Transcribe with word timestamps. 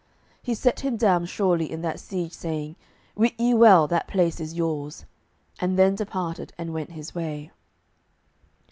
He 0.41 0.55
set 0.55 0.79
him 0.79 0.97
down 0.97 1.27
surely 1.27 1.71
in 1.71 1.83
that 1.83 1.99
siege, 1.99 2.33
saying, 2.33 2.75
"Wit 3.13 3.35
ye 3.37 3.53
well 3.53 3.85
that 3.87 4.07
place 4.07 4.39
is 4.39 4.55
yours," 4.55 5.05
and 5.59 5.77
then, 5.77 5.93
departed 5.93 6.53
and 6.57 6.73
went 6.73 6.93
his 6.93 7.13
way. 7.13 7.51